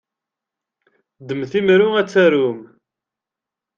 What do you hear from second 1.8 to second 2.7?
ad tarum!